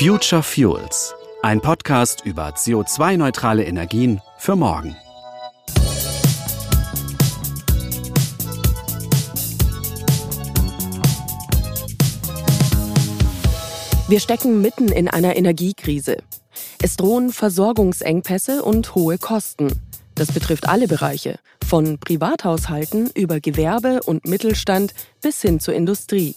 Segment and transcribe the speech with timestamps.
[0.00, 4.96] Future Fuels, ein Podcast über CO2-neutrale Energien für morgen.
[14.08, 16.22] Wir stecken mitten in einer Energiekrise.
[16.82, 19.70] Es drohen Versorgungsengpässe und hohe Kosten.
[20.14, 21.38] Das betrifft alle Bereiche,
[21.70, 24.92] von Privathaushalten über Gewerbe und Mittelstand
[25.22, 26.34] bis hin zur Industrie.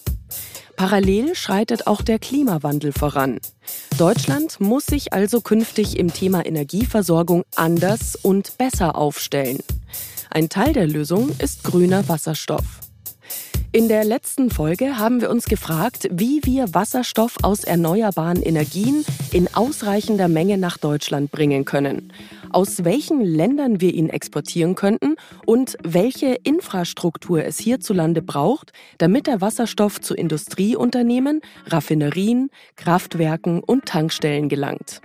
[0.76, 3.40] Parallel schreitet auch der Klimawandel voran.
[3.98, 9.58] Deutschland muss sich also künftig im Thema Energieversorgung anders und besser aufstellen.
[10.30, 12.78] Ein Teil der Lösung ist grüner Wasserstoff.
[13.72, 19.52] In der letzten Folge haben wir uns gefragt, wie wir Wasserstoff aus erneuerbaren Energien in
[19.52, 22.12] ausreichender Menge nach Deutschland bringen können,
[22.54, 29.40] aus welchen Ländern wir ihn exportieren könnten und welche Infrastruktur es hierzulande braucht, damit der
[29.40, 35.00] Wasserstoff zu Industrieunternehmen, Raffinerien, Kraftwerken und Tankstellen gelangt.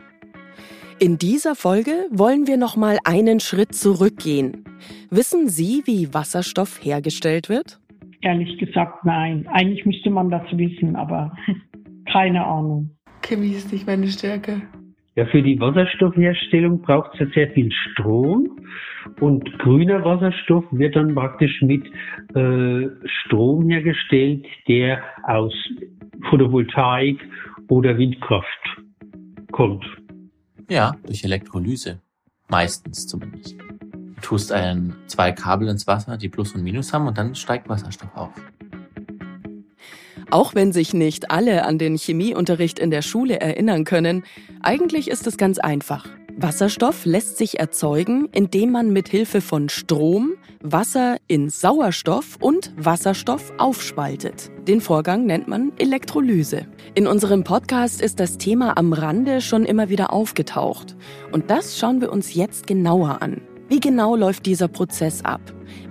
[1.00, 4.66] In dieser Folge wollen wir noch mal einen Schritt zurückgehen.
[5.10, 7.80] Wissen Sie, wie Wasserstoff hergestellt wird?
[8.22, 9.48] Ehrlich gesagt, nein.
[9.48, 11.36] Eigentlich müsste man das wissen, aber
[12.12, 12.98] keine Ahnung.
[13.22, 14.62] Chemie ist nicht meine Stärke.
[15.20, 18.58] Ja, für die Wasserstoffherstellung braucht es ja sehr viel Strom
[19.20, 21.86] und grüner Wasserstoff wird dann praktisch mit
[22.36, 25.54] äh, Strom hergestellt, der aus
[26.30, 27.20] Photovoltaik
[27.68, 28.48] oder Windkraft
[29.52, 29.84] kommt.
[30.70, 32.00] Ja, durch Elektrolyse.
[32.48, 33.60] Meistens zumindest.
[33.60, 37.68] Du tust ein, zwei Kabel ins Wasser, die Plus und Minus haben und dann steigt
[37.68, 38.32] Wasserstoff auf.
[40.32, 44.24] Auch wenn sich nicht alle an den Chemieunterricht in der Schule erinnern können,
[44.62, 46.06] eigentlich ist es ganz einfach.
[46.38, 53.54] Wasserstoff lässt sich erzeugen, indem man mit Hilfe von Strom Wasser in Sauerstoff und Wasserstoff
[53.58, 54.52] aufspaltet.
[54.68, 56.68] Den Vorgang nennt man Elektrolyse.
[56.96, 60.96] In unserem Podcast ist das Thema am Rande schon immer wieder aufgetaucht.
[61.32, 63.42] Und das schauen wir uns jetzt genauer an.
[63.70, 65.42] Wie genau läuft dieser Prozess ab?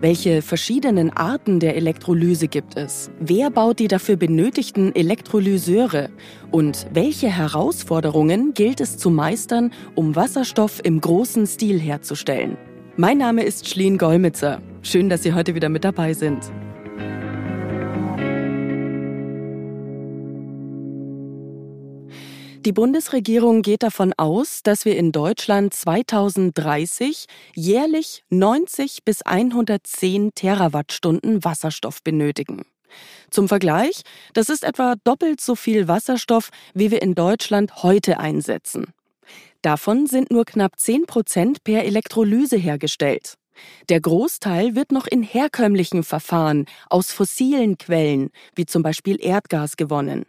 [0.00, 3.08] Welche verschiedenen Arten der Elektrolyse gibt es?
[3.20, 6.10] Wer baut die dafür benötigten Elektrolyseure?
[6.50, 12.56] Und welche Herausforderungen gilt es zu meistern, um Wasserstoff im großen Stil herzustellen?
[12.96, 14.60] Mein Name ist Schlien Golmitzer.
[14.82, 16.50] Schön, dass Sie heute wieder mit dabei sind.
[22.64, 31.44] Die Bundesregierung geht davon aus, dass wir in Deutschland 2030 jährlich 90 bis 110 Terawattstunden
[31.44, 32.64] Wasserstoff benötigen.
[33.30, 34.02] Zum Vergleich,
[34.34, 38.86] das ist etwa doppelt so viel Wasserstoff, wie wir in Deutschland heute einsetzen.
[39.62, 43.34] Davon sind nur knapp 10 Prozent per Elektrolyse hergestellt.
[43.88, 50.26] Der Großteil wird noch in herkömmlichen Verfahren aus fossilen Quellen, wie zum Beispiel Erdgas, gewonnen.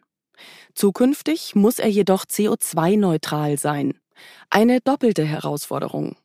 [0.74, 3.98] Zukünftig muss er jedoch CO2-neutral sein.
[4.50, 6.16] Eine doppelte Herausforderung.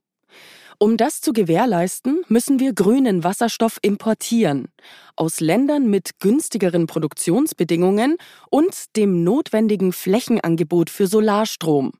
[0.79, 4.69] Um das zu gewährleisten, müssen wir grünen Wasserstoff importieren,
[5.15, 8.17] aus Ländern mit günstigeren Produktionsbedingungen
[8.51, 11.93] und dem notwendigen Flächenangebot für Solarstrom.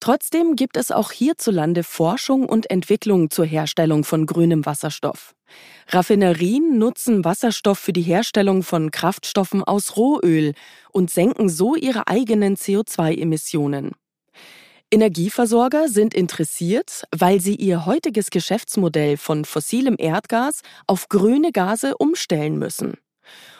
[0.00, 5.34] Trotzdem gibt es auch hierzulande Forschung und Entwicklung zur Herstellung von grünem Wasserstoff.
[5.88, 10.54] Raffinerien nutzen Wasserstoff für die Herstellung von Kraftstoffen aus Rohöl
[10.92, 13.92] und senken so ihre eigenen CO2-Emissionen.
[14.90, 22.58] Energieversorger sind interessiert, weil sie ihr heutiges Geschäftsmodell von fossilem Erdgas auf grüne Gase umstellen
[22.58, 22.94] müssen.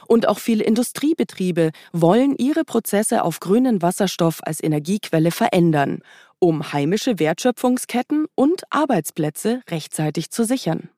[0.07, 6.01] Und auch viele Industriebetriebe wollen ihre Prozesse auf grünen Wasserstoff als Energiequelle verändern,
[6.39, 10.91] um heimische Wertschöpfungsketten und Arbeitsplätze rechtzeitig zu sichern.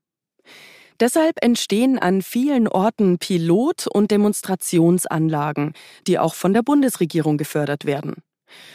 [0.98, 5.74] Deshalb entstehen an vielen Orten Pilot- und Demonstrationsanlagen,
[6.06, 8.22] die auch von der Bundesregierung gefördert werden.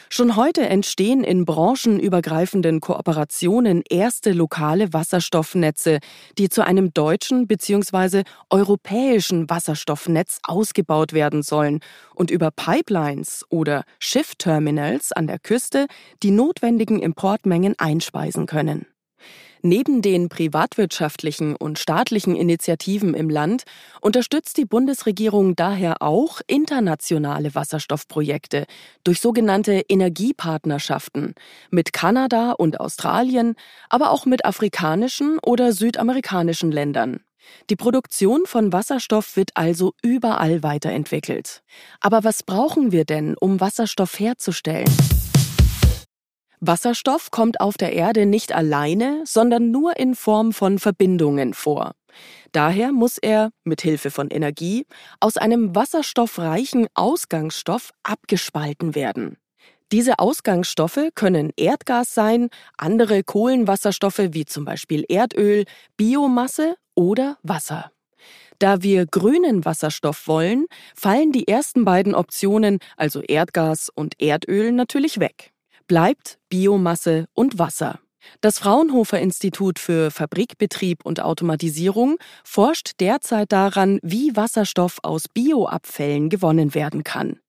[0.09, 5.99] Schon heute entstehen in branchenübergreifenden Kooperationen erste lokale Wasserstoffnetze,
[6.37, 8.23] die zu einem deutschen bzw.
[8.49, 11.79] europäischen Wasserstoffnetz ausgebaut werden sollen
[12.13, 15.87] und über Pipelines oder Schiffterminals an der Küste
[16.23, 18.90] die notwendigen Importmengen einspeisen können.
[19.63, 23.63] Neben den privatwirtschaftlichen und staatlichen Initiativen im Land
[24.01, 28.65] unterstützt die Bundesregierung daher auch internationale Wasserstoffprojekte
[29.03, 31.35] durch sogenannte Energiepartnerschaften
[31.69, 33.53] mit Kanada und Australien,
[33.89, 37.19] aber auch mit afrikanischen oder südamerikanischen Ländern.
[37.69, 41.61] Die Produktion von Wasserstoff wird also überall weiterentwickelt.
[41.99, 44.89] Aber was brauchen wir denn, um Wasserstoff herzustellen?
[46.63, 51.93] Wasserstoff kommt auf der Erde nicht alleine, sondern nur in Form von Verbindungen vor.
[52.51, 54.85] Daher muss er, mit Hilfe von Energie,
[55.19, 59.37] aus einem wasserstoffreichen Ausgangsstoff abgespalten werden.
[59.91, 65.65] Diese Ausgangsstoffe können Erdgas sein, andere Kohlenwasserstoffe wie zum Beispiel Erdöl,
[65.97, 67.91] Biomasse oder Wasser.
[68.59, 75.19] Da wir grünen Wasserstoff wollen, fallen die ersten beiden Optionen, also Erdgas und Erdöl, natürlich
[75.19, 75.51] weg.
[75.87, 77.99] Bleibt Biomasse und Wasser.
[78.39, 86.75] Das Fraunhofer Institut für Fabrikbetrieb und Automatisierung forscht derzeit daran, wie Wasserstoff aus Bioabfällen gewonnen
[86.75, 87.39] werden kann.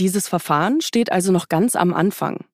[0.00, 2.44] Dieses Verfahren steht also noch ganz am Anfang.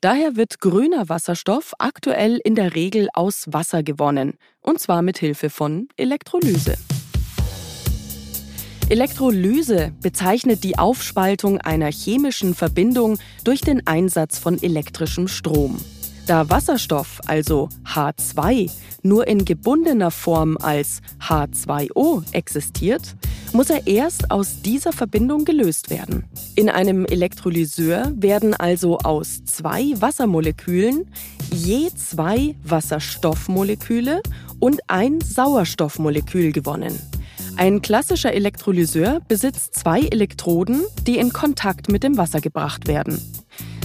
[0.00, 5.50] Daher wird grüner Wasserstoff aktuell in der Regel aus Wasser gewonnen, und zwar mit Hilfe
[5.50, 6.76] von Elektrolyse.
[8.90, 15.78] Elektrolyse bezeichnet die Aufspaltung einer chemischen Verbindung durch den Einsatz von elektrischem Strom.
[16.26, 18.70] Da Wasserstoff, also H2,
[19.02, 23.16] nur in gebundener Form als H2O existiert,
[23.54, 26.24] muss er erst aus dieser Verbindung gelöst werden.
[26.54, 31.06] In einem Elektrolyseur werden also aus zwei Wassermolekülen
[31.52, 34.22] je zwei Wasserstoffmoleküle
[34.60, 36.98] und ein Sauerstoffmolekül gewonnen.
[37.56, 43.20] Ein klassischer Elektrolyseur besitzt zwei Elektroden, die in Kontakt mit dem Wasser gebracht werden.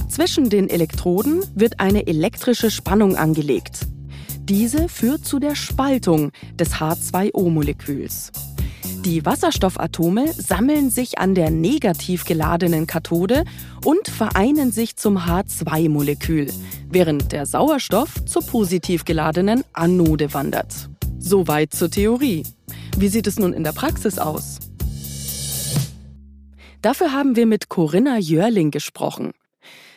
[0.10, 3.88] Zwischen den Elektroden wird eine elektrische Spannung angelegt.
[4.42, 8.32] Diese führt zu der Spaltung des H2O-Moleküls.
[9.06, 13.44] Die Wasserstoffatome sammeln sich an der negativ geladenen Kathode
[13.86, 16.48] und vereinen sich zum H2-Molekül,
[16.90, 20.90] während der Sauerstoff zur positiv geladenen Anode wandert.
[21.20, 22.44] Soweit zur Theorie.
[23.00, 24.60] Wie sieht es nun in der Praxis aus?
[26.82, 29.32] Dafür haben wir mit Corinna Jörling gesprochen.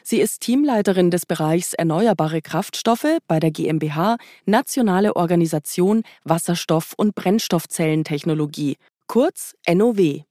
[0.04, 8.76] Sie ist Teamleiterin des Bereichs Erneuerbare Kraftstoffe bei der GmbH Nationale Organisation Wasserstoff- und Brennstoffzellentechnologie,
[9.08, 10.22] kurz NOW.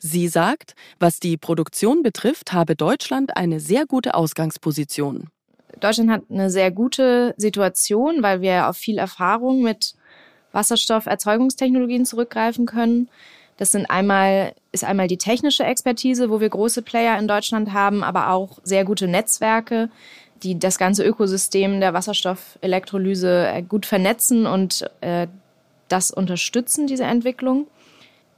[0.00, 5.28] Sie sagt, was die Produktion betrifft, habe Deutschland eine sehr gute Ausgangsposition.
[5.78, 9.94] Deutschland hat eine sehr gute Situation, weil wir auf viel Erfahrung mit
[10.52, 13.08] Wasserstofferzeugungstechnologien zurückgreifen können.
[13.56, 18.04] Das sind einmal, ist einmal die technische Expertise, wo wir große Player in Deutschland haben,
[18.04, 19.90] aber auch sehr gute Netzwerke,
[20.42, 25.26] die das ganze Ökosystem der Wasserstoffelektrolyse äh, gut vernetzen und äh,
[25.88, 27.66] das unterstützen, diese Entwicklung.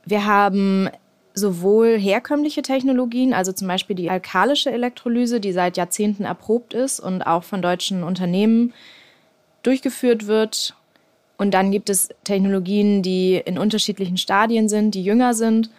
[0.07, 0.89] Wir haben
[1.35, 7.23] sowohl herkömmliche Technologien, also zum Beispiel die alkalische Elektrolyse, die seit Jahrzehnten erprobt ist und
[7.23, 8.73] auch von deutschen Unternehmen
[9.63, 10.75] durchgeführt wird,
[11.41, 15.71] und dann gibt es Technologien, die in unterschiedlichen Stadien sind, die jünger sind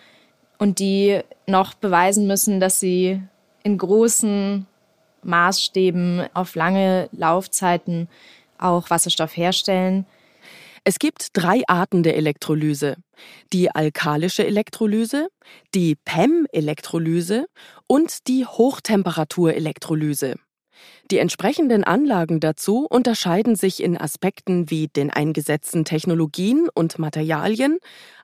[0.57, 3.21] und die noch beweisen müssen, dass sie
[3.61, 4.65] in großen
[5.21, 8.09] Maßstäben auf lange Laufzeiten
[8.57, 10.07] auch Wasserstoff herstellen.
[10.83, 12.95] Es gibt drei Arten der Elektrolyse.
[13.53, 15.27] Die alkalische Elektrolyse,
[15.75, 17.45] die PEM-Elektrolyse
[17.85, 20.37] und die Hochtemperaturelektrolyse.
[21.11, 27.79] Die entsprechenden Anlagen dazu unterscheiden sich in Aspekten wie den eingesetzten Technologien und Materialien,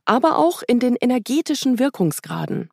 [0.06, 2.70] aber auch in den energetischen Wirkungsgraden.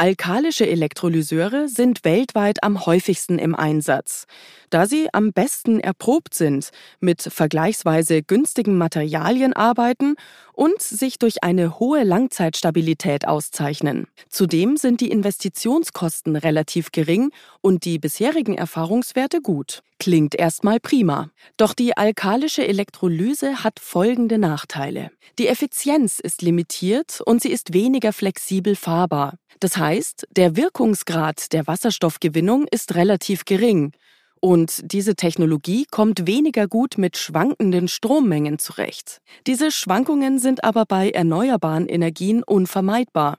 [0.00, 4.24] Alkalische Elektrolyseure sind weltweit am häufigsten im Einsatz,
[4.70, 6.70] da sie am besten erprobt sind,
[7.00, 10.14] mit vergleichsweise günstigen Materialien arbeiten
[10.54, 14.06] und sich durch eine hohe Langzeitstabilität auszeichnen.
[14.30, 17.30] Zudem sind die Investitionskosten relativ gering
[17.60, 19.82] und die bisherigen Erfahrungswerte gut.
[20.00, 21.28] Klingt erstmal prima.
[21.58, 25.10] Doch die alkalische Elektrolyse hat folgende Nachteile.
[25.38, 29.34] Die Effizienz ist limitiert und sie ist weniger flexibel fahrbar.
[29.60, 33.92] Das heißt, der Wirkungsgrad der Wasserstoffgewinnung ist relativ gering.
[34.40, 39.20] Und diese Technologie kommt weniger gut mit schwankenden Strommengen zurecht.
[39.46, 43.36] Diese Schwankungen sind aber bei erneuerbaren Energien unvermeidbar.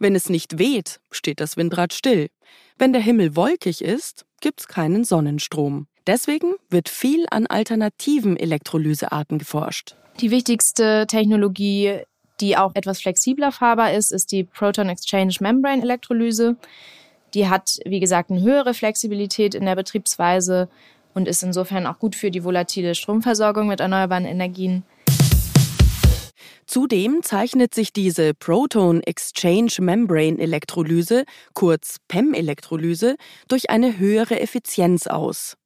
[0.00, 2.30] Wenn es nicht weht, steht das Windrad still.
[2.78, 5.86] Wenn der Himmel wolkig ist, gibt's keinen Sonnenstrom.
[6.06, 9.96] Deswegen wird viel an alternativen Elektrolysearten geforscht.
[10.20, 12.00] Die wichtigste Technologie
[12.40, 16.56] die auch etwas flexibler fahrbar ist, ist die Proton Exchange Membrane Elektrolyse.
[17.34, 20.68] Die hat, wie gesagt, eine höhere Flexibilität in der Betriebsweise
[21.14, 24.84] und ist insofern auch gut für die volatile Stromversorgung mit erneuerbaren Energien.
[26.66, 33.16] Zudem zeichnet sich diese Proton Exchange Membrane Elektrolyse, kurz PEM-Elektrolyse,
[33.48, 35.56] durch eine höhere Effizienz aus.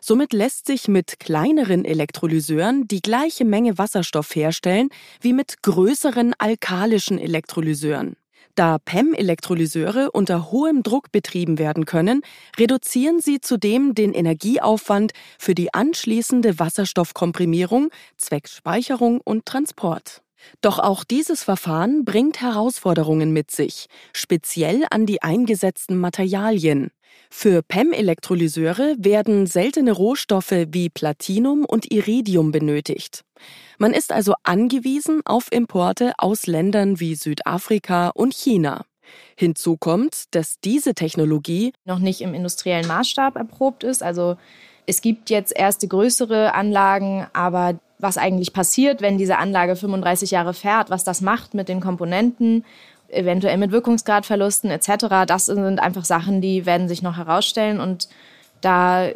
[0.00, 4.88] Somit lässt sich mit kleineren Elektrolyseuren die gleiche Menge Wasserstoff herstellen
[5.20, 8.16] wie mit größeren alkalischen Elektrolyseuren.
[8.54, 12.20] Da PEM-Elektrolyseure unter hohem Druck betrieben werden können,
[12.58, 17.88] reduzieren sie zudem den Energieaufwand für die anschließende Wasserstoffkomprimierung,
[18.18, 20.22] Zweckspeicherung und Transport.
[20.60, 26.90] Doch auch dieses Verfahren bringt Herausforderungen mit sich, speziell an die eingesetzten Materialien.
[27.30, 33.24] Für PEM-Elektrolyseure werden seltene Rohstoffe wie Platinum und Iridium benötigt.
[33.78, 38.84] Man ist also angewiesen auf Importe aus Ländern wie Südafrika und China.
[39.36, 44.02] Hinzu kommt, dass diese Technologie noch nicht im industriellen Maßstab erprobt ist.
[44.02, 44.36] Also
[44.86, 50.54] es gibt jetzt erste größere Anlagen, aber was eigentlich passiert, wenn diese Anlage 35 Jahre
[50.54, 52.64] fährt, was das macht mit den Komponenten,
[53.08, 55.26] eventuell mit Wirkungsgradverlusten etc.
[55.26, 58.08] Das sind einfach Sachen, die werden sich noch herausstellen und
[58.60, 59.08] da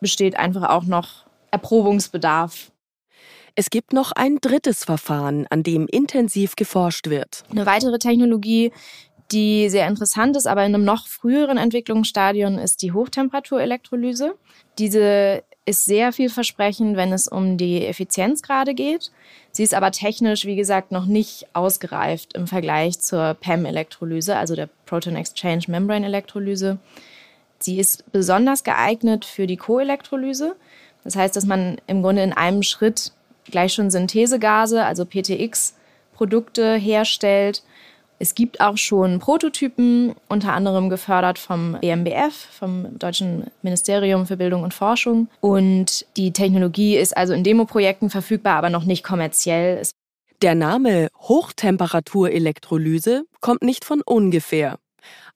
[0.00, 2.72] besteht einfach auch noch Erprobungsbedarf.
[3.54, 7.44] Es gibt noch ein drittes Verfahren, an dem intensiv geforscht wird.
[7.50, 8.72] Eine weitere Technologie,
[9.30, 14.34] die sehr interessant ist, aber in einem noch früheren Entwicklungsstadium, ist die Hochtemperaturelektrolyse.
[14.78, 19.12] Diese ist sehr vielversprechend, wenn es um die Effizienzgrade geht.
[19.52, 24.68] Sie ist aber technisch, wie gesagt, noch nicht ausgereift im Vergleich zur PEM-Elektrolyse, also der
[24.86, 26.78] Proton Exchange Membrane Elektrolyse.
[27.60, 30.56] Sie ist besonders geeignet für die Koelektrolyse.
[31.04, 33.12] Das heißt, dass man im Grunde in einem Schritt
[33.44, 37.62] gleich schon Synthesegase, also PTX-Produkte herstellt
[38.22, 44.62] es gibt auch schon Prototypen, unter anderem gefördert vom BMBF, vom Deutschen Ministerium für Bildung
[44.62, 45.26] und Forschung.
[45.40, 49.82] Und die Technologie ist also in Demoprojekten verfügbar, aber noch nicht kommerziell.
[50.40, 54.78] Der Name Hochtemperaturelektrolyse kommt nicht von ungefähr.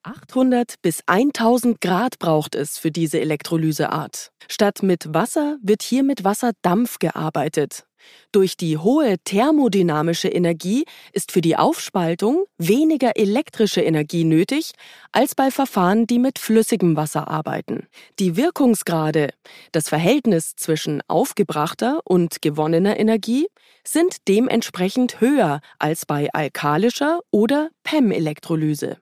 [0.05, 4.31] 800 bis 1000 Grad braucht es für diese Elektrolyseart.
[4.47, 7.86] Statt mit Wasser wird hier mit Wasserdampf gearbeitet.
[8.33, 14.73] Durch die hohe thermodynamische Energie ist für die Aufspaltung weniger elektrische Energie nötig
[15.13, 17.87] als bei Verfahren, die mit flüssigem Wasser arbeiten.
[18.19, 19.31] Die Wirkungsgrade,
[19.73, 23.47] das Verhältnis zwischen aufgebrachter und gewonnener Energie,
[23.85, 28.99] sind dementsprechend höher als bei alkalischer oder PEM-Elektrolyse.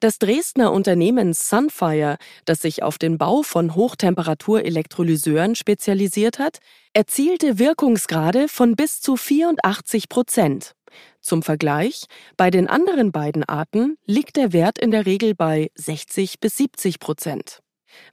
[0.00, 6.58] Das Dresdner Unternehmen Sunfire, das sich auf den Bau von Hochtemperaturelektrolyseuren spezialisiert hat,
[6.98, 10.72] erzielte Wirkungsgrade von bis zu 84 Prozent.
[11.20, 16.40] Zum Vergleich, bei den anderen beiden Arten liegt der Wert in der Regel bei 60
[16.40, 17.60] bis 70 Prozent.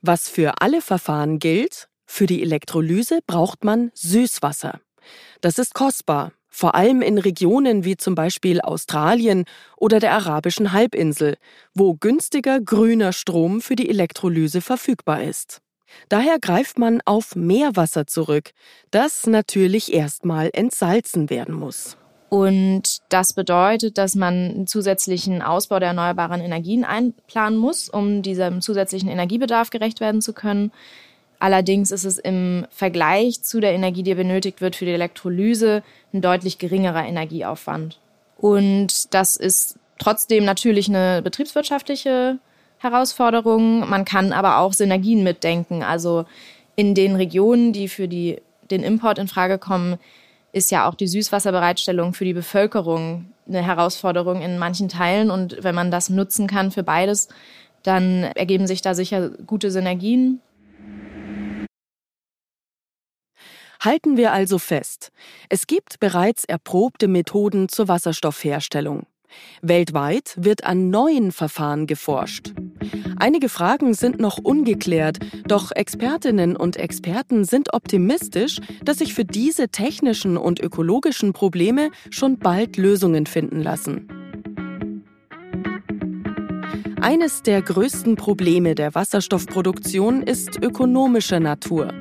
[0.03, 4.79] Was für alle Verfahren gilt, für die Elektrolyse braucht man Süßwasser.
[5.41, 9.45] Das ist kostbar, vor allem in Regionen wie zum Beispiel Australien
[9.77, 11.37] oder der arabischen Halbinsel,
[11.73, 15.63] wo günstiger grüner Strom für die Elektrolyse verfügbar ist.
[16.09, 18.51] Daher greift man auf Meerwasser zurück,
[18.91, 21.97] das natürlich erstmal entsalzen werden muss.
[22.29, 28.61] Und das bedeutet, dass man einen zusätzlichen Ausbau der erneuerbaren Energien einplanen muss, um diesem
[28.61, 30.71] zusätzlichen Energiebedarf gerecht werden zu können.
[31.39, 35.83] Allerdings ist es im Vergleich zu der Energie, die benötigt wird für die Elektrolyse,
[36.13, 37.99] ein deutlich geringerer Energieaufwand.
[38.37, 42.39] Und das ist trotzdem natürlich eine betriebswirtschaftliche
[42.85, 43.87] Herausforderung.
[43.89, 45.83] Man kann aber auch Synergien mitdenken.
[45.83, 46.25] Also
[46.75, 49.97] in den Regionen, die für die, den Import in Frage kommen,
[50.51, 55.29] ist ja auch die Süßwasserbereitstellung für die Bevölkerung eine Herausforderung in manchen Teilen.
[55.29, 57.27] Und wenn man das nutzen kann für beides,
[57.83, 60.41] dann ergeben sich da sicher gute Synergien.
[63.81, 65.11] Halten wir also fest,
[65.49, 69.05] es gibt bereits erprobte Methoden zur Wasserstoffherstellung.
[69.61, 72.53] Weltweit wird an neuen Verfahren geforscht.
[73.17, 79.69] Einige Fragen sind noch ungeklärt, doch Expertinnen und Experten sind optimistisch, dass sich für diese
[79.69, 84.07] technischen und ökologischen Probleme schon bald Lösungen finden lassen.
[87.01, 91.93] Eines der größten Probleme der Wasserstoffproduktion ist ökonomischer Natur.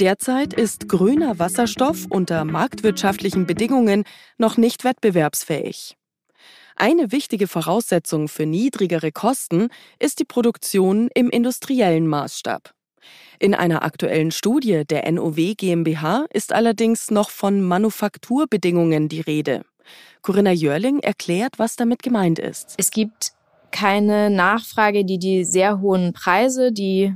[0.00, 4.04] Derzeit ist grüner Wasserstoff unter marktwirtschaftlichen Bedingungen
[4.36, 5.96] noch nicht wettbewerbsfähig.
[6.78, 9.68] Eine wichtige Voraussetzung für niedrigere Kosten
[9.98, 12.74] ist die Produktion im industriellen Maßstab.
[13.38, 19.64] In einer aktuellen Studie der NOW GmbH ist allerdings noch von Manufakturbedingungen die Rede.
[20.20, 22.74] Corinna Jörling erklärt, was damit gemeint ist.
[22.76, 23.32] Es gibt
[23.70, 27.14] keine Nachfrage, die die sehr hohen Preise, die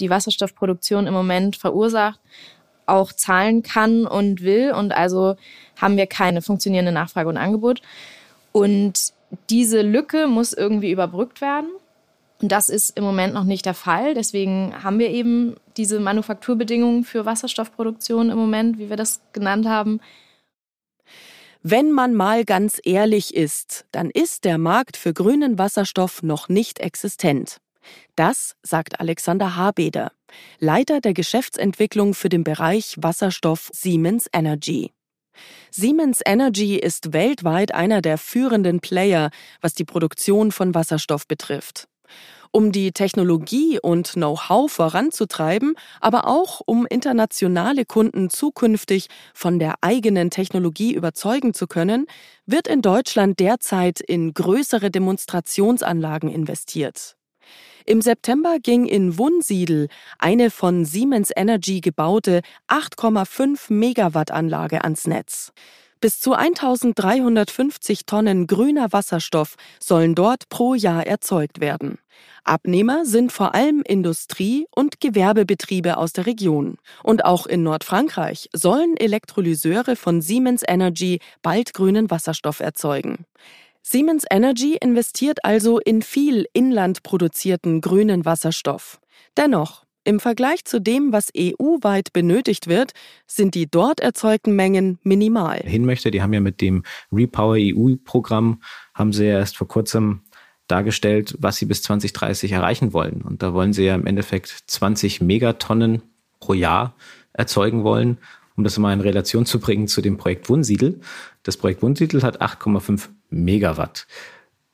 [0.00, 2.18] die Wasserstoffproduktion im Moment verursacht,
[2.86, 4.72] auch zahlen kann und will.
[4.72, 5.36] Und also
[5.76, 7.82] haben wir keine funktionierende Nachfrage und Angebot.
[8.52, 9.12] Und
[9.48, 11.70] diese Lücke muss irgendwie überbrückt werden.
[12.42, 14.14] Und das ist im Moment noch nicht der Fall.
[14.14, 20.00] Deswegen haben wir eben diese Manufakturbedingungen für Wasserstoffproduktion im Moment, wie wir das genannt haben.
[21.62, 26.78] Wenn man mal ganz ehrlich ist, dann ist der Markt für grünen Wasserstoff noch nicht
[26.78, 27.58] existent.
[28.16, 30.12] Das sagt Alexander Habeder,
[30.58, 34.92] Leiter der Geschäftsentwicklung für den Bereich Wasserstoff Siemens Energy.
[35.70, 39.30] Siemens Energy ist weltweit einer der führenden Player,
[39.60, 41.88] was die Produktion von Wasserstoff betrifft.
[42.52, 50.30] Um die Technologie und Know-how voranzutreiben, aber auch um internationale Kunden zukünftig von der eigenen
[50.30, 52.06] Technologie überzeugen zu können,
[52.46, 57.14] wird in Deutschland derzeit in größere Demonstrationsanlagen investiert.
[57.90, 59.88] Im September ging in Wunsiedel
[60.20, 65.52] eine von Siemens Energy gebaute 8,5 Megawatt Anlage ans Netz.
[66.00, 71.98] Bis zu 1350 Tonnen grüner Wasserstoff sollen dort pro Jahr erzeugt werden.
[72.44, 76.76] Abnehmer sind vor allem Industrie- und Gewerbebetriebe aus der Region.
[77.02, 83.26] Und auch in Nordfrankreich sollen Elektrolyseure von Siemens Energy bald grünen Wasserstoff erzeugen.
[83.82, 89.00] Siemens Energy investiert also in viel inland produzierten grünen Wasserstoff.
[89.36, 92.92] Dennoch, im Vergleich zu dem, was EU-weit benötigt wird,
[93.26, 95.58] sind die dort erzeugten Mengen minimal.
[95.58, 98.62] Hin möchte, die haben ja mit dem Repower EU-Programm,
[98.94, 100.22] haben sie ja erst vor kurzem
[100.68, 103.22] dargestellt, was sie bis 2030 erreichen wollen.
[103.22, 106.02] Und da wollen sie ja im Endeffekt 20 Megatonnen
[106.38, 106.94] pro Jahr
[107.32, 108.18] erzeugen wollen.
[108.60, 111.00] Um das mal in Relation zu bringen zu dem Projekt Wunsiedel.
[111.44, 114.06] Das Projekt Wunsiedel hat 8,5 Megawatt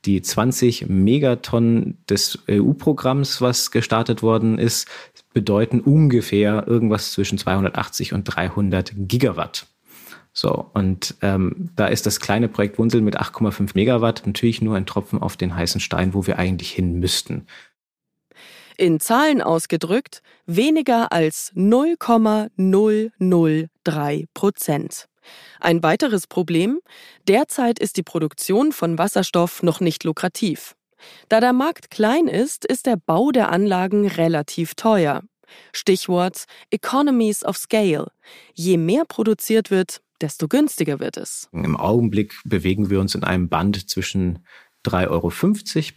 [0.07, 4.89] die 20 Megatonnen des EU-Programms, was gestartet worden ist,
[5.35, 9.67] bedeuten ungefähr irgendwas zwischen 280 und 300 Gigawatt.
[10.33, 14.87] So, und ähm, da ist das kleine Projekt Wunsel mit 8,5 Megawatt natürlich nur ein
[14.87, 17.47] Tropfen auf den heißen Stein, wo wir eigentlich hin müssten.
[18.79, 21.51] In Zahlen ausgedrückt weniger als
[23.87, 25.09] 0,003 Prozent.
[25.61, 26.81] Ein weiteres Problem,
[27.27, 30.77] derzeit ist die Produktion von Wasserstoff noch nicht lukrativ.
[31.29, 35.23] Da der Markt klein ist, ist der Bau der Anlagen relativ teuer.
[35.73, 38.11] Stichwort Economies of Scale.
[38.55, 41.49] Je mehr produziert wird, desto günstiger wird es.
[41.53, 44.45] Im Augenblick bewegen wir uns in einem Band zwischen
[44.87, 45.31] 3,50 Euro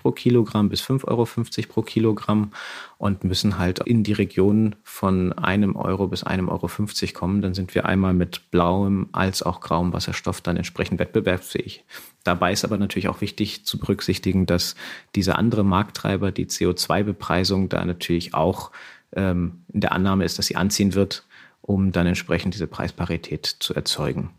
[0.01, 1.27] pro Kilogramm bis 5,50 Euro
[1.67, 2.51] pro Kilogramm
[2.97, 7.41] und müssen halt in die Region von einem Euro bis einem Euro 50 kommen.
[7.41, 11.85] Dann sind wir einmal mit blauem als auch grauem Wasserstoff dann entsprechend wettbewerbsfähig.
[12.23, 14.75] Dabei ist aber natürlich auch wichtig zu berücksichtigen, dass
[15.15, 18.71] diese andere Markttreiber, die CO2-Bepreisung, da natürlich auch
[19.13, 21.25] ähm, in der Annahme ist, dass sie anziehen wird,
[21.61, 24.31] um dann entsprechend diese Preisparität zu erzeugen.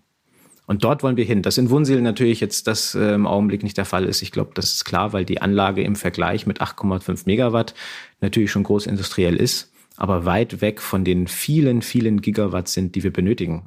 [0.70, 1.42] Und dort wollen wir hin.
[1.42, 4.22] Das in Wunsiedel natürlich jetzt das äh, im Augenblick nicht der Fall ist.
[4.22, 7.74] Ich glaube, das ist klar, weil die Anlage im Vergleich mit 8,5 Megawatt
[8.20, 13.12] natürlich schon großindustriell ist, aber weit weg von den vielen, vielen Gigawatt sind, die wir
[13.12, 13.66] benötigen.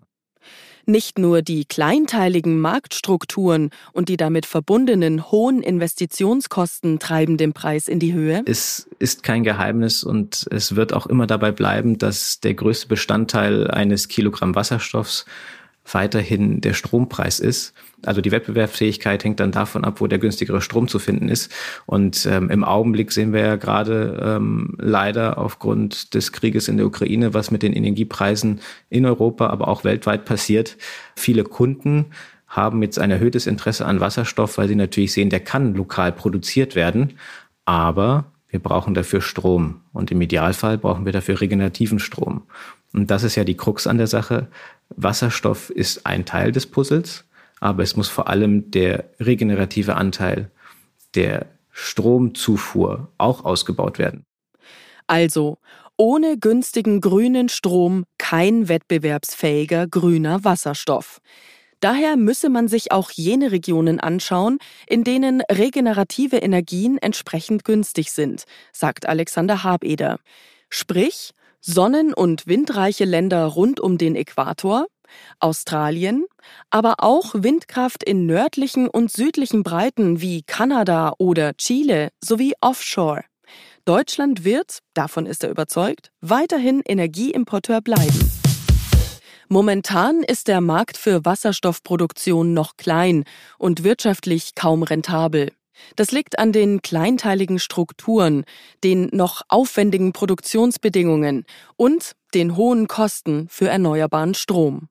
[0.86, 8.00] Nicht nur die kleinteiligen Marktstrukturen und die damit verbundenen hohen Investitionskosten treiben den Preis in
[8.00, 8.44] die Höhe.
[8.46, 13.70] Es ist kein Geheimnis und es wird auch immer dabei bleiben, dass der größte Bestandteil
[13.70, 15.26] eines Kilogramm Wasserstoffs
[15.92, 17.74] weiterhin der Strompreis ist.
[18.06, 21.52] Also die Wettbewerbsfähigkeit hängt dann davon ab, wo der günstigere Strom zu finden ist.
[21.86, 26.86] Und ähm, im Augenblick sehen wir ja gerade ähm, leider aufgrund des Krieges in der
[26.86, 30.78] Ukraine, was mit den Energiepreisen in Europa, aber auch weltweit passiert.
[31.16, 32.08] Viele Kunden
[32.48, 36.76] haben jetzt ein erhöhtes Interesse an Wasserstoff, weil sie natürlich sehen, der kann lokal produziert
[36.76, 37.14] werden.
[37.66, 39.82] Aber wir brauchen dafür Strom.
[39.94, 42.44] Und im Idealfall brauchen wir dafür regenerativen Strom.
[42.94, 44.48] Und das ist ja die Krux an der Sache.
[44.98, 47.26] Wasserstoff ist ein Teil des Puzzles,
[47.60, 50.52] aber es muss vor allem der regenerative Anteil
[51.16, 54.26] der Stromzufuhr auch ausgebaut werden.
[55.08, 55.58] Also,
[55.98, 61.20] ohne günstigen grünen Strom kein wettbewerbsfähiger grüner Wasserstoff.
[61.80, 68.46] Daher müsse man sich auch jene Regionen anschauen, in denen regenerative Energien entsprechend günstig sind,
[68.72, 70.20] sagt Alexander Habeder.
[70.70, 71.34] Sprich,
[71.66, 74.86] sonnen- und windreiche Länder rund um den Äquator,
[75.40, 76.26] Australien,
[76.70, 83.24] aber auch Windkraft in nördlichen und südlichen Breiten wie Kanada oder Chile sowie Offshore.
[83.86, 88.32] Deutschland wird, davon ist er überzeugt, weiterhin Energieimporteur bleiben.
[89.50, 93.26] Momentan ist der Markt für Wasserstoffproduktion noch klein
[93.58, 95.52] und wirtschaftlich kaum rentabel.
[95.96, 98.46] Das liegt an den kleinteiligen Strukturen,
[98.84, 104.90] den noch aufwendigen Produktionsbedingungen und den hohen Kosten für erneuerbaren Strom.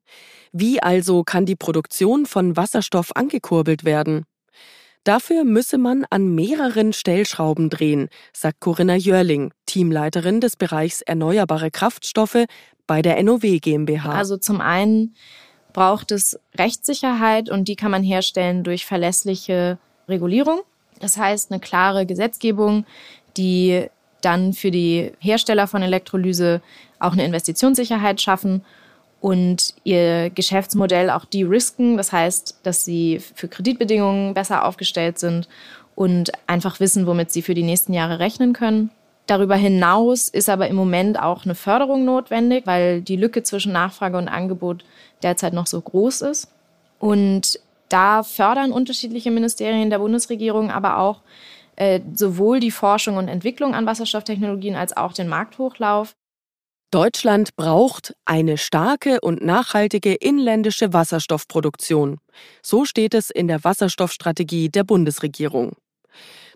[0.53, 4.25] Wie also kann die Produktion von Wasserstoff angekurbelt werden?
[5.05, 12.45] Dafür müsse man an mehreren Stellschrauben drehen, sagt Corinna Jörling, Teamleiterin des Bereichs Erneuerbare Kraftstoffe
[12.87, 14.13] bei der NOW GmbH.
[14.13, 15.17] Also zum einen
[15.73, 20.61] braucht es Rechtssicherheit und die kann man herstellen durch verlässliche Regulierung.
[21.03, 22.87] Das heißt, eine klare Gesetzgebung,
[23.37, 23.87] die
[24.23, 26.63] dann für die Hersteller von Elektrolyse
[27.01, 28.65] auch eine Investitionssicherheit schaffen
[29.21, 31.97] und ihr Geschäftsmodell auch de-risken.
[31.97, 35.49] Das heißt, dass sie für Kreditbedingungen besser aufgestellt sind
[35.97, 38.91] und einfach wissen, womit sie für die nächsten Jahre rechnen können.
[39.27, 44.19] Darüber hinaus ist aber im Moment auch eine Förderung notwendig, weil die Lücke zwischen Nachfrage
[44.19, 44.85] und Angebot
[45.23, 46.49] derzeit noch so groß ist.
[46.99, 47.61] Und
[47.93, 51.23] da fördern unterschiedliche Ministerien der Bundesregierung aber auch
[51.77, 56.15] äh, sowohl die Forschung und Entwicklung an Wasserstofftechnologien als auch den Markthochlauf.
[56.91, 62.19] Deutschland braucht eine starke und nachhaltige inländische Wasserstoffproduktion.
[62.63, 65.73] So steht es in der Wasserstoffstrategie der Bundesregierung.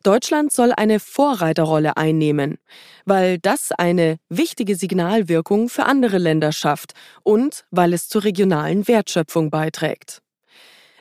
[0.03, 2.59] Deutschland soll eine Vorreiterrolle einnehmen,
[3.07, 9.51] weil das eine wichtige Signalwirkung für andere Länder schafft und weil es zur regionalen Wertschöpfung
[9.51, 10.21] beiträgt.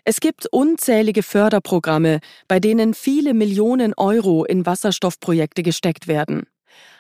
[0.08, 6.44] Es gibt unzählige Förderprogramme, bei denen viele Millionen Euro in Wasserstoffprojekte gesteckt werden.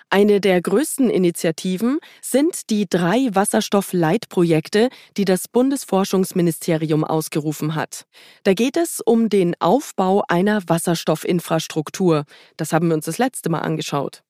[0.09, 8.07] Eine der größten Initiativen sind die drei Wasserstoffleitprojekte, die das Bundesforschungsministerium ausgerufen hat.
[8.43, 12.25] Da geht es um den Aufbau einer Wasserstoffinfrastruktur.
[12.57, 14.23] Das haben wir uns das letzte Mal angeschaut.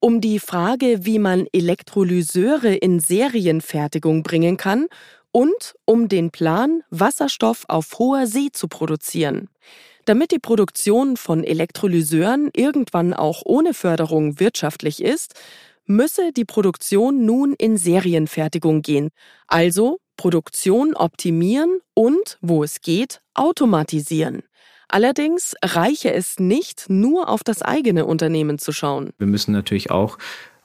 [0.00, 4.86] Um die Frage, wie man Elektrolyseure in Serienfertigung bringen kann
[5.32, 9.48] und um den Plan, Wasserstoff auf hoher See zu produzieren.
[10.04, 15.34] Damit die Produktion von Elektrolyseuren irgendwann auch ohne Förderung wirtschaftlich ist,
[15.84, 19.10] müsse die Produktion nun in Serienfertigung gehen,
[19.46, 24.42] also Produktion optimieren und, wo es geht, automatisieren.
[24.88, 29.10] Allerdings reiche es nicht, nur auf das eigene Unternehmen zu schauen.
[29.18, 30.16] Wir müssen natürlich auch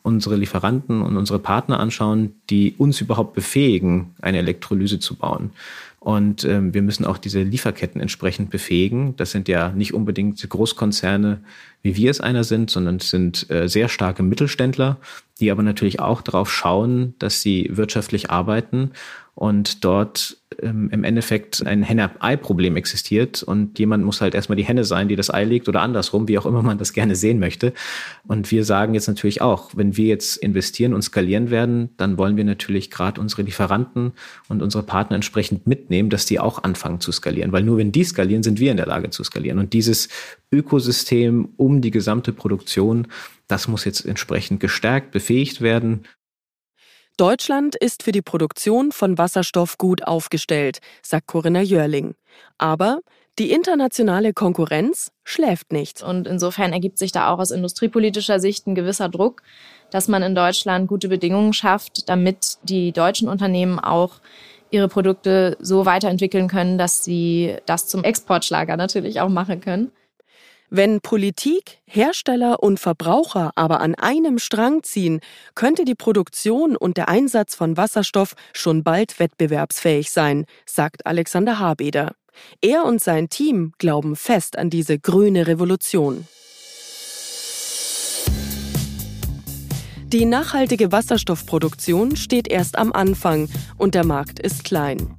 [0.03, 5.51] unsere Lieferanten und unsere Partner anschauen, die uns überhaupt befähigen, eine Elektrolyse zu bauen.
[6.03, 9.15] Und ähm, wir müssen auch diese Lieferketten entsprechend befähigen.
[9.15, 11.39] Das sind ja nicht unbedingt Großkonzerne,
[11.81, 14.97] wie wir es einer sind, sondern es sind äh, sehr starke Mittelständler,
[15.39, 18.91] die aber natürlich auch darauf schauen, dass sie wirtschaftlich arbeiten
[19.35, 24.83] und dort ähm, im Endeffekt ein Henne-Ei-Problem existiert und jemand muss halt erstmal die Henne
[24.83, 27.73] sein, die das Ei legt oder andersrum, wie auch immer man das gerne sehen möchte.
[28.27, 32.37] Und wir sagen jetzt natürlich auch, wenn wir jetzt investieren und skalieren werden, dann wollen
[32.37, 34.13] wir natürlich gerade unsere Lieferanten
[34.49, 38.03] und unsere Partner entsprechend mitnehmen, dass die auch anfangen zu skalieren, weil nur wenn die
[38.03, 39.59] skalieren, sind wir in der Lage zu skalieren.
[39.59, 40.09] Und dieses
[40.51, 43.07] Ökosystem um die gesamte Produktion,
[43.47, 46.05] das muss jetzt entsprechend gestärkt, befähigt werden.
[47.15, 52.15] Deutschland ist für die Produktion von Wasserstoff gut aufgestellt, sagt Corinna Jörling.
[52.57, 53.01] Aber
[53.37, 56.01] die internationale Konkurrenz schläft nicht.
[56.01, 59.43] Und insofern ergibt sich da auch aus industriepolitischer Sicht ein gewisser Druck,
[59.91, 64.21] dass man in Deutschland gute Bedingungen schafft, damit die deutschen Unternehmen auch
[64.73, 69.91] ihre Produkte so weiterentwickeln können, dass sie das zum Exportschlager natürlich auch machen können.
[70.75, 75.21] Wenn Politik, Hersteller und Verbraucher aber an einem Strang ziehen,
[75.53, 82.15] könnte die Produktion und der Einsatz von Wasserstoff schon bald wettbewerbsfähig sein, sagt Alexander Habeder.
[82.59, 86.27] Er und sein Team glauben fest an diese grüne Revolution.
[90.13, 93.49] Die nachhaltige Wasserstoffproduktion steht erst am Anfang
[93.79, 95.17] und der Markt ist klein.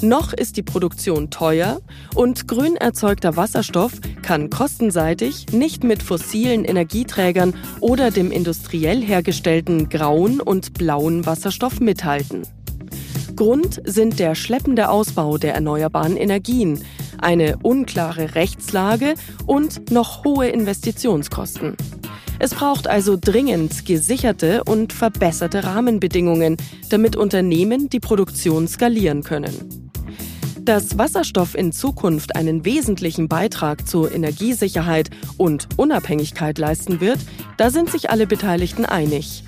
[0.00, 1.80] Noch ist die Produktion teuer
[2.14, 10.40] und grün erzeugter Wasserstoff kann kostenseitig nicht mit fossilen Energieträgern oder dem industriell hergestellten grauen
[10.40, 12.42] und blauen Wasserstoff mithalten.
[13.34, 16.84] Grund sind der schleppende Ausbau der erneuerbaren Energien,
[17.20, 19.14] eine unklare Rechtslage
[19.46, 21.76] und noch hohe Investitionskosten.
[22.40, 26.56] Es braucht also dringend gesicherte und verbesserte Rahmenbedingungen,
[26.88, 29.90] damit Unternehmen die Produktion skalieren können.
[30.60, 37.18] Dass Wasserstoff in Zukunft einen wesentlichen Beitrag zur Energiesicherheit und Unabhängigkeit leisten wird,
[37.56, 39.42] da sind sich alle Beteiligten einig.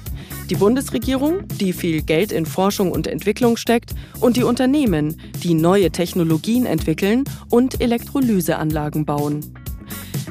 [0.49, 5.93] Die Bundesregierung, die viel Geld in Forschung und Entwicklung steckt, und die Unternehmen, die neue
[5.93, 9.55] Technologien entwickeln und Elektrolyseanlagen bauen.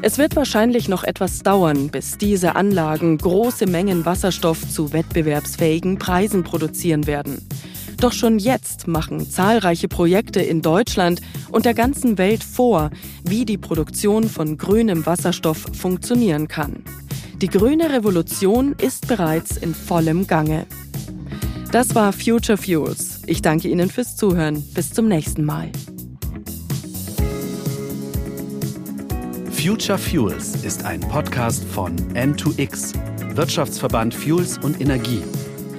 [0.02, 6.44] Es wird wahrscheinlich noch etwas dauern, bis diese Anlagen große Mengen Wasserstoff zu wettbewerbsfähigen Preisen
[6.44, 7.46] produzieren werden.
[8.00, 11.20] Doch schon jetzt machen zahlreiche Projekte in Deutschland
[11.52, 12.92] und der ganzen Welt vor,
[13.26, 16.84] wie die Produktion von grünem Wasserstoff funktionieren kann.
[17.42, 20.66] Die grüne Revolution ist bereits in vollem Gange.
[21.74, 23.22] Das war Future Fuels.
[23.28, 24.64] Ich danke Ihnen fürs Zuhören.
[24.74, 25.72] Bis zum nächsten Mal.
[29.62, 32.94] Future Fuels ist ein Podcast von N2X,
[33.36, 35.22] Wirtschaftsverband Fuels und Energie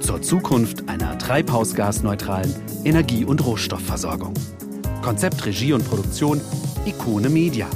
[0.01, 2.53] zur Zukunft einer treibhausgasneutralen
[2.85, 4.35] Energie- und Rohstoffversorgung.
[5.01, 6.39] Konzept, Regie und Produktion
[6.85, 7.67] Ikone Media.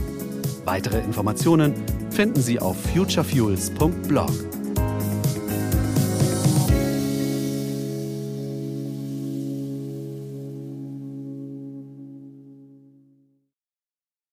[0.63, 1.73] Weitere Informationen
[2.11, 4.54] finden Sie auf futurefuels.blog.